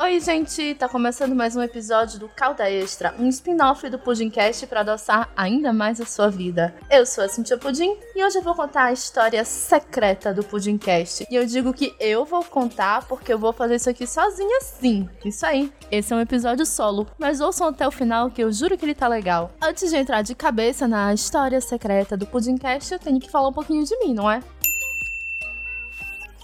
[0.00, 0.76] Oi, gente!
[0.76, 5.72] Tá começando mais um episódio do Calda Extra, um spin-off do Pudimcast para adoçar ainda
[5.72, 6.72] mais a sua vida.
[6.88, 11.26] Eu sou a Cintia Pudim e hoje eu vou contar a história secreta do Pudimcast.
[11.28, 15.08] E eu digo que eu vou contar porque eu vou fazer isso aqui sozinha sim.
[15.24, 15.72] Isso aí.
[15.90, 18.94] Esse é um episódio solo, mas ouçam até o final que eu juro que ele
[18.94, 19.50] tá legal.
[19.60, 23.52] Antes de entrar de cabeça na história secreta do Pudimcast, eu tenho que falar um
[23.52, 24.44] pouquinho de mim, não é?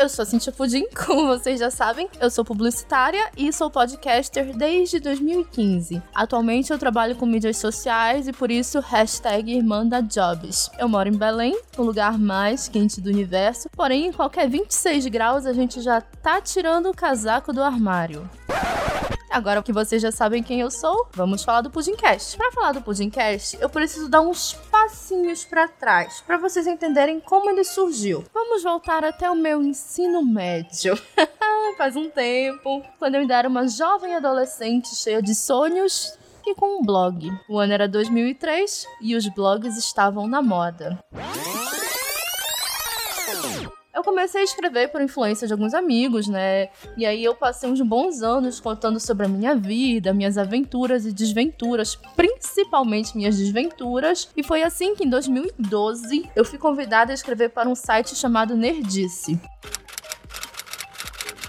[0.00, 2.08] Eu sou a Cintia Pudim, como vocês já sabem.
[2.18, 6.02] Eu sou publicitária e sou podcaster desde 2015.
[6.14, 10.70] Atualmente eu trabalho com mídias sociais e por isso hashtag Irmã da Jobs.
[10.78, 15.44] Eu moro em Belém, o lugar mais quente do universo, porém em qualquer 26 graus
[15.44, 18.26] a gente já tá tirando o casaco do armário.
[19.30, 22.36] Agora que vocês já sabem quem eu sou, vamos falar do Pudimcast.
[22.36, 27.48] Para falar do Pudimcast, eu preciso dar uns passinhos para trás, para vocês entenderem como
[27.48, 28.24] ele surgiu.
[28.34, 31.00] Vamos voltar até o meu ensino médio.
[31.78, 36.80] Faz um tempo, quando eu ainda era uma jovem adolescente cheia de sonhos e com
[36.80, 37.30] um blog.
[37.48, 40.98] O ano era 2003 e os blogs estavam na moda.
[44.00, 46.70] Eu comecei a escrever por influência de alguns amigos, né?
[46.96, 51.12] E aí eu passei uns bons anos contando sobre a minha vida, minhas aventuras e
[51.12, 54.30] desventuras, principalmente minhas desventuras.
[54.34, 58.56] E foi assim que em 2012 eu fui convidada a escrever para um site chamado
[58.56, 59.38] Nerdice.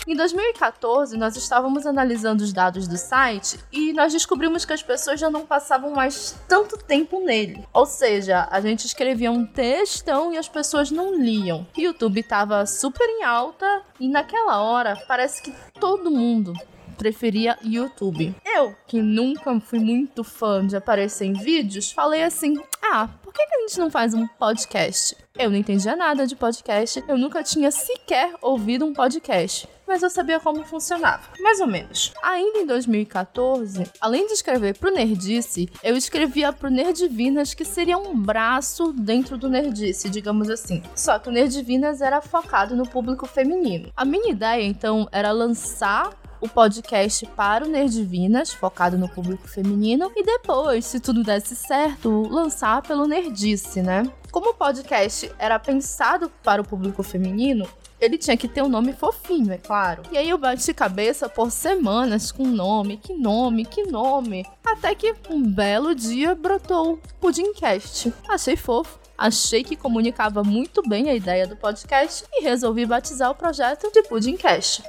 [0.08, 5.20] Em 2014, nós estávamos analisando os dados do site e nós descobrimos que as pessoas
[5.20, 7.64] já não passavam mais tanto tempo nele.
[7.72, 11.68] Ou seja, a gente escrevia um textão e as pessoas não liam.
[11.78, 16.54] O YouTube estava super em alta e naquela hora parece que todo mundo
[16.98, 18.36] preferia YouTube.
[18.44, 23.42] Eu, que nunca fui muito fã de aparecer em vídeos, falei assim: ah, por que,
[23.42, 25.16] a gente não faz um podcast?
[25.38, 30.10] Eu não entendia nada de podcast, eu nunca tinha sequer ouvido um podcast mas eu
[30.10, 32.14] sabia como funcionava, mais ou menos.
[32.24, 38.16] Ainda em 2014, além de escrever pro Nerdice, eu escrevia pro Nerdivinas, que seria um
[38.16, 40.82] braço dentro do Nerdice, digamos assim.
[40.96, 43.92] Só que o Nerdivinas era focado no público feminino.
[43.94, 50.10] A minha ideia, então, era lançar o podcast para o Nerdivinas, focado no público feminino,
[50.16, 54.10] e depois, se tudo desse certo, lançar pelo Nerdice, né?
[54.32, 57.68] Como o podcast era pensado para o público feminino,
[58.02, 60.02] ele tinha que ter um nome fofinho, é claro.
[60.12, 64.44] E aí eu bati cabeça por semanas com nome, que nome, que nome.
[64.66, 68.12] Até que um belo dia brotou o Pudimcast.
[68.28, 69.00] Achei fofo.
[69.16, 74.02] Achei que comunicava muito bem a ideia do podcast e resolvi batizar o projeto de
[74.02, 74.82] Pudimcast.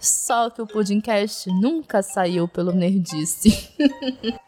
[0.00, 3.70] Só que o Pudimcast nunca saiu pelo Nerdice.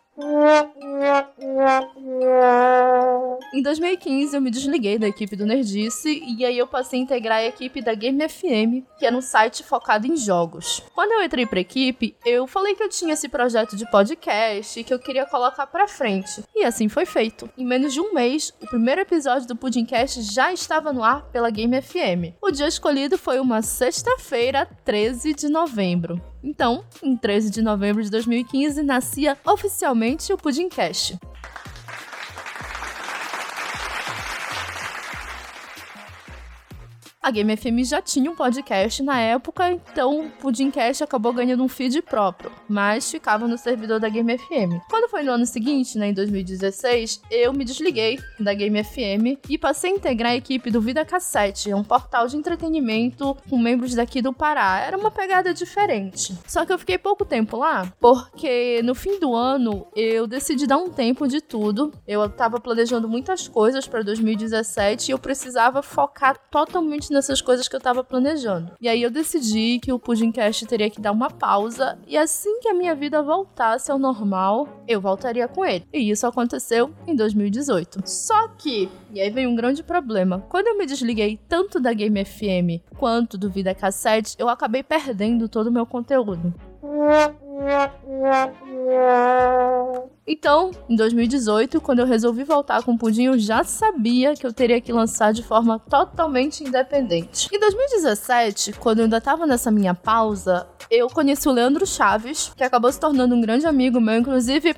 [3.54, 7.38] Em 2015, eu me desliguei da equipe do Nerdice e aí eu passei a integrar
[7.38, 10.82] a equipe da Game FM, que era um site focado em jogos.
[10.92, 14.82] Quando eu entrei pra equipe, eu falei que eu tinha esse projeto de podcast e
[14.82, 16.42] que eu queria colocar pra frente.
[16.52, 17.48] E assim foi feito.
[17.56, 21.50] Em menos de um mês, o primeiro episódio do Pudimcast já estava no ar pela
[21.50, 22.34] Game FM.
[22.42, 26.20] O dia escolhido foi uma sexta-feira, 13 de novembro.
[26.42, 31.18] Então, em 13 de novembro de 2015, nascia oficialmente o Pudimcast.
[37.28, 41.68] A Game FM já tinha um podcast na época, então o Pudimcast acabou ganhando um
[41.68, 44.82] feed próprio, mas ficava no servidor da Game FM.
[44.88, 49.58] Quando foi no ano seguinte, né, em 2016, eu me desliguei da Game FM e
[49.58, 54.22] passei a integrar a equipe do Vida Cassete, um portal de entretenimento com membros daqui
[54.22, 54.80] do Pará.
[54.80, 56.34] Era uma pegada diferente.
[56.46, 60.78] Só que eu fiquei pouco tempo lá, porque no fim do ano eu decidi dar
[60.78, 61.92] um tempo de tudo.
[62.06, 67.74] Eu tava planejando muitas coisas para 2017 e eu precisava focar totalmente nessas coisas que
[67.76, 68.72] eu tava planejando.
[68.80, 72.68] E aí eu decidi que o Pudimcast teria que dar uma pausa e assim que
[72.68, 75.84] a minha vida voltasse ao normal, eu voltaria com ele.
[75.92, 78.02] E isso aconteceu em 2018.
[78.04, 82.24] Só que, e aí vem um grande problema, quando eu me desliguei tanto da Game
[82.24, 86.54] FM quanto do Vida Cassete, eu acabei perdendo todo o meu conteúdo.
[90.26, 94.52] Então, em 2018, quando eu resolvi voltar com o Pudim, eu já sabia que eu
[94.52, 97.48] teria que lançar de forma totalmente independente.
[97.52, 102.62] Em 2017, quando eu ainda tava nessa minha pausa, eu conheci o Leandro Chaves, que
[102.62, 104.76] acabou se tornando um grande amigo meu, inclusive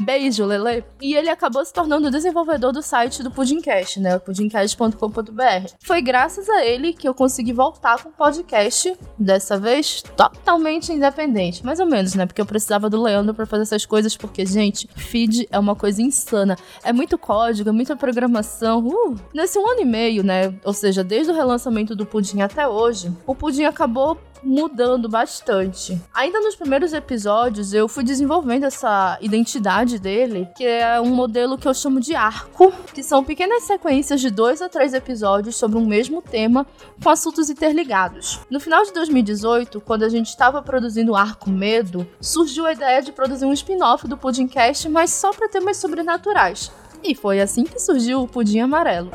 [0.00, 0.82] Beijo, Lele.
[1.00, 4.18] E ele acabou se tornando desenvolvedor do site do Pudimcast, né?
[4.18, 5.72] pudimcast.com.br.
[5.80, 11.64] Foi graças a ele que eu consegui voltar com o podcast, dessa vez totalmente independente.
[11.64, 12.24] Mais ou menos, né?
[12.24, 16.00] Porque eu precisava do Leandro para fazer essas coisas, porque, gente, feed é uma coisa
[16.00, 16.56] insana.
[16.82, 18.86] É muito código, é muita programação.
[18.86, 19.16] Uh!
[19.34, 20.54] Nesse um ano e meio, né?
[20.64, 26.00] Ou seja, desde o relançamento do Pudim até hoje, o Pudim acabou mudando bastante.
[26.14, 31.68] Ainda nos primeiros episódios, eu fui desenvolvendo essa identidade dele, que é um modelo que
[31.68, 35.86] eu chamo de arco, que são pequenas sequências de dois a três episódios sobre um
[35.86, 36.66] mesmo tema,
[37.02, 38.40] com assuntos interligados.
[38.50, 43.02] No final de 2018, quando a gente estava produzindo o arco Medo, surgiu a ideia
[43.02, 46.70] de produzir um spin-off do Pudimcast, mas só para temas sobrenaturais.
[47.02, 49.10] E foi assim que surgiu o Pudim Amarelo.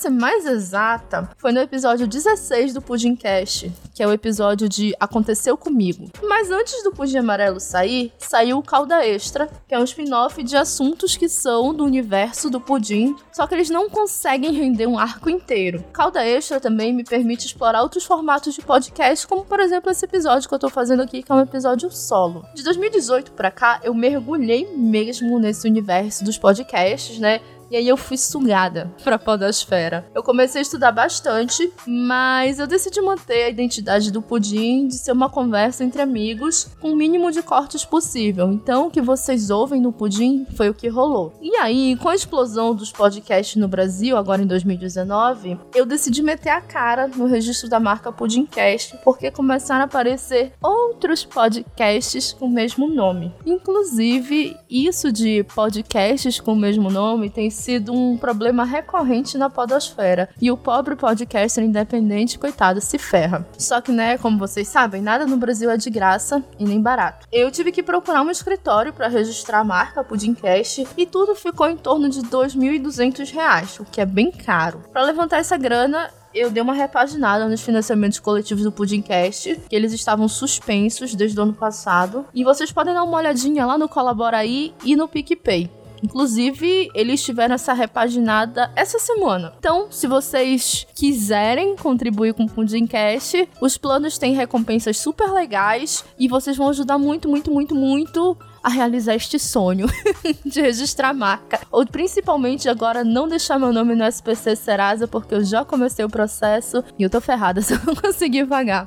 [0.00, 5.58] Ser mais exata, foi no episódio 16 do Pudimcast, que é o episódio de Aconteceu
[5.58, 6.10] Comigo.
[6.22, 10.56] Mas antes do Pudim Amarelo sair, saiu o Calda Extra, que é um spin-off de
[10.56, 15.28] assuntos que são do universo do Pudim, só que eles não conseguem render um arco
[15.28, 15.84] inteiro.
[15.92, 20.48] Calda Extra também me permite explorar outros formatos de podcast, como por exemplo esse episódio
[20.48, 22.46] que eu tô fazendo aqui, que é um episódio solo.
[22.54, 27.40] De 2018 para cá, eu mergulhei mesmo nesse universo dos podcasts, né?
[27.70, 30.04] E aí eu fui sugada pra podosfera.
[30.12, 35.12] Eu comecei a estudar bastante, mas eu decidi manter a identidade do pudim de ser
[35.12, 38.50] uma conversa entre amigos com o mínimo de cortes possível.
[38.50, 41.32] Então, o que vocês ouvem no pudim foi o que rolou.
[41.40, 46.50] E aí, com a explosão dos podcasts no Brasil, agora em 2019, eu decidi meter
[46.50, 52.50] a cara no registro da marca Pudimcast, porque começaram a aparecer outros podcasts com o
[52.50, 53.32] mesmo nome.
[53.46, 60.28] Inclusive, isso de podcasts com o mesmo nome tem sido um problema recorrente na podosfera.
[60.40, 63.46] E o pobre podcaster independente, coitado, se ferra.
[63.58, 67.26] Só que, né, como vocês sabem, nada no Brasil é de graça e nem barato.
[67.30, 71.76] Eu tive que procurar um escritório para registrar a marca Pudimcast e tudo ficou em
[71.76, 74.82] torno de R$ 2.200, o que é bem caro.
[74.92, 79.92] Para levantar essa grana, eu dei uma repaginada nos financiamentos coletivos do Pudimcast, que eles
[79.92, 82.24] estavam suspensos desde o ano passado.
[82.32, 85.70] E vocês podem dar uma olhadinha lá no Colabora aí e no PicPay.
[86.02, 89.52] Inclusive, eles tiveram essa repaginada essa semana.
[89.58, 96.28] Então, se vocês quiserem contribuir com o Pudimcast, os planos têm recompensas super legais e
[96.28, 99.86] vocês vão ajudar muito, muito, muito, muito a realizar este sonho
[100.44, 101.60] de registrar marca.
[101.70, 106.10] Ou principalmente agora não deixar meu nome no SPC Serasa, porque eu já comecei o
[106.10, 108.86] processo e eu tô ferrada se eu não conseguir pagar.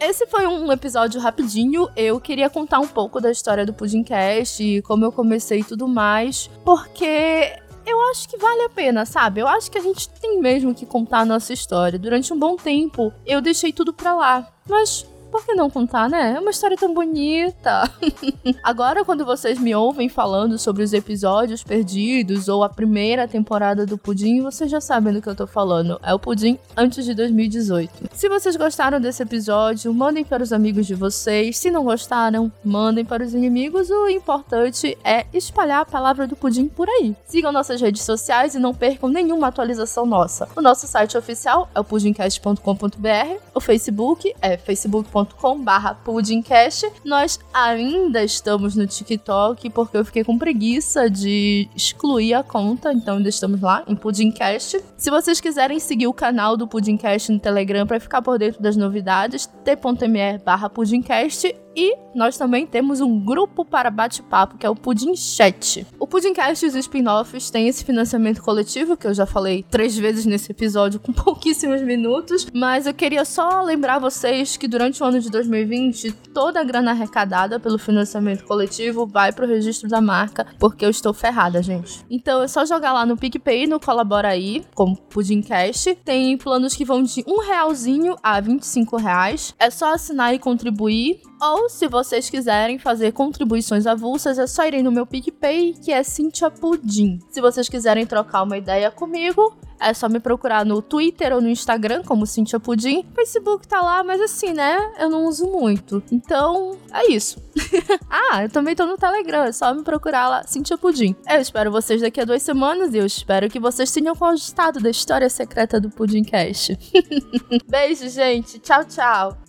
[0.00, 1.88] Esse foi um episódio rapidinho.
[1.96, 6.50] Eu queria contar um pouco da história do Pudimcast, como eu comecei e tudo mais,
[6.64, 7.52] porque
[7.86, 9.40] eu acho que vale a pena, sabe?
[9.40, 11.98] Eu acho que a gente tem mesmo que contar a nossa história.
[11.98, 14.48] Durante um bom tempo, eu deixei tudo pra lá.
[14.68, 16.34] Mas por que não contar, né?
[16.36, 17.90] É uma história tão bonita.
[18.62, 23.98] Agora, quando vocês me ouvem falando sobre os episódios perdidos ou a primeira temporada do
[23.98, 25.98] Pudim, vocês já sabem do que eu tô falando.
[26.04, 28.10] É o Pudim antes de 2018.
[28.12, 31.58] Se vocês gostaram desse episódio, mandem para os amigos de vocês.
[31.58, 33.90] Se não gostaram, mandem para os inimigos.
[33.90, 37.16] O importante é espalhar a palavra do Pudim por aí.
[37.26, 40.48] Sigam nossas redes sociais e não percam nenhuma atualização nossa.
[40.54, 43.40] O nosso site oficial é o pudimcast.com.br.
[43.52, 46.92] O Facebook é facebook.com youtube.com/barra pudimcast.
[47.04, 53.16] Nós ainda estamos no TikTok porque eu fiquei com preguiça de excluir a conta, então
[53.16, 54.80] ainda estamos lá em Pudimcast.
[54.96, 58.76] Se vocês quiserem seguir o canal do Pudimcast no Telegram para ficar por dentro das
[58.76, 65.86] novidades, t.me/pudimcast e nós também temos um grupo para bate-papo, que é o Pudim Chat.
[65.98, 70.24] O Pudimcast e os spin-offs têm esse financiamento coletivo, que eu já falei três vezes
[70.24, 72.46] nesse episódio, com pouquíssimos minutos.
[72.54, 76.92] Mas eu queria só lembrar vocês que durante o ano de 2020, toda a grana
[76.92, 82.04] arrecadada pelo financiamento coletivo vai para o registro da marca, porque eu estou ferrada, gente.
[82.08, 85.96] Então é só jogar lá no PicPay, no Colabora aí, como Pudimcast.
[86.04, 89.54] Tem planos que vão de um realzinho a 25 reais.
[89.58, 91.20] É só assinar e contribuir.
[91.44, 96.02] Ou se vocês quiserem fazer contribuições avulsas, é só irem no meu PicPay, que é
[96.02, 97.18] Cintia Pudim.
[97.30, 101.48] Se vocês quiserem trocar uma ideia comigo, é só me procurar no Twitter ou no
[101.50, 103.04] Instagram, como Cintia Pudim.
[103.14, 104.94] Facebook tá lá, mas assim, né?
[104.98, 106.02] Eu não uso muito.
[106.10, 107.38] Então, é isso.
[108.08, 111.14] ah, eu também tô no Telegram, é só me procurar lá, Cintia Pudim.
[111.28, 114.88] Eu espero vocês daqui a duas semanas e eu espero que vocês tenham gostado da
[114.88, 116.78] história secreta do Pudimcast.
[117.68, 118.58] Beijo, gente.
[118.60, 119.43] Tchau, tchau.